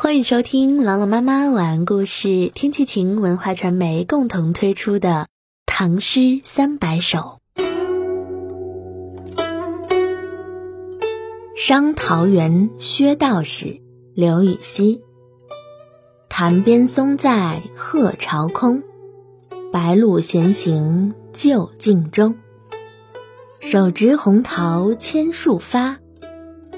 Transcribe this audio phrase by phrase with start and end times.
[0.00, 5.08] 欢迎收听朗朗妈妈晚安故事，天气晴文化传媒共同推出的
[5.66, 7.40] 《唐诗三百首》。
[11.56, 13.80] 商桃源薛道士
[14.14, 15.02] 刘禹锡。
[16.28, 18.84] 潭边松在鹤巢空，
[19.72, 22.36] 白鹭闲行旧径中。
[23.58, 25.98] 手执红桃千树发，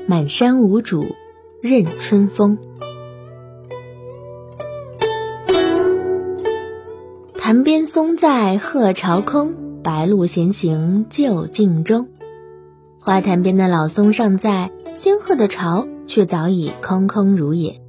[0.06, 1.14] 满山无主
[1.60, 2.56] 任春风。
[7.50, 12.06] 潭边松在鹤巢空，白鹭闲行旧径中。
[13.00, 17.80] 花坛边的老松尚在，仙鹤的巢却早已空空如也。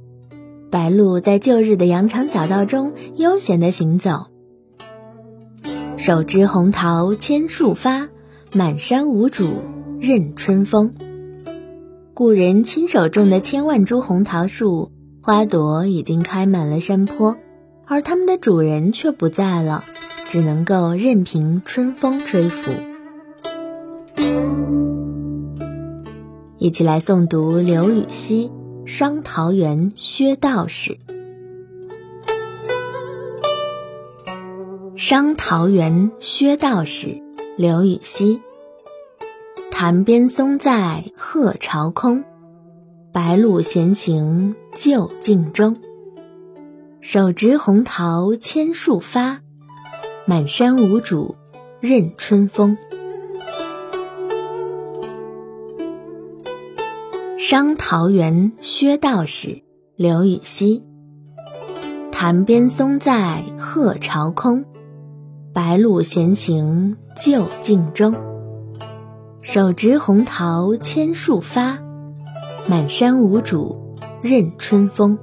[0.68, 4.26] 白鹭在旧日的羊肠小道中悠闲地行走。
[5.96, 8.08] 手执红桃千树发，
[8.52, 9.48] 满山无主
[10.00, 10.92] 任春风。
[12.14, 14.90] 故人亲手种的千万株红桃树，
[15.22, 17.36] 花朵已经开满了山坡。
[17.86, 19.84] 而他们的主人却不在了，
[20.28, 22.72] 只能够任凭春风吹拂。
[26.58, 28.50] 一起来诵读刘禹锡
[28.86, 30.92] 《商桃源薛道士》。
[34.96, 37.08] 《商桃源薛道士》
[37.56, 38.40] 刘禹锡。
[39.72, 42.22] 潭边松在鹤巢空，
[43.10, 45.76] 白鹭闲行旧径中。
[47.02, 49.40] 手执红桃千树发，
[50.24, 51.34] 满山无主
[51.80, 52.78] 任春风。
[57.44, 59.48] 《商桃源薛道士》
[59.96, 60.84] 刘禹锡。
[62.12, 64.64] 潭边松在鹤巢空，
[65.52, 68.14] 白鹭闲行旧径中。
[69.40, 71.80] 手执红桃千树发，
[72.68, 75.18] 满山无主任春风。《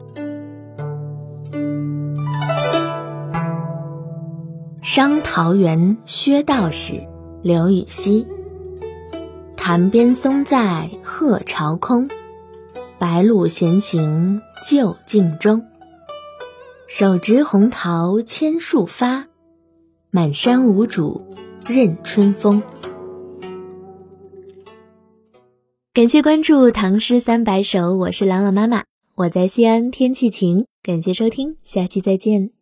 [5.00, 6.96] 商桃源薛道士》
[7.42, 8.28] 刘禹锡。
[9.56, 12.10] 潭边松在鹤巢空，
[12.98, 15.66] 白鹭闲行旧径中。
[16.86, 19.28] 手执红桃千树发，
[20.12, 21.34] 满山无主
[21.66, 22.62] 任春风。
[25.94, 28.84] 感谢关注《唐诗三百首》，我是朗朗妈妈，
[29.16, 30.66] 我在西安，天气晴。
[30.84, 32.59] 感谢收听，下期再见。